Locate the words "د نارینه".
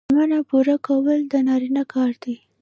1.31-1.83